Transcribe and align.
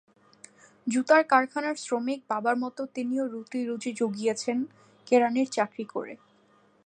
জুতার 0.87 1.23
কারখানার 1.23 1.75
শ্রমিক 1.75 2.19
বাবার 2.29 2.55
মতো 2.57 2.81
তিনিও 2.95 3.23
রুটি-রুজি 3.25 3.91
জুগিয়েছিলেন 3.93 4.59
কেরানির 5.07 5.47
চাকরি 5.51 5.85
করে। 5.93 6.13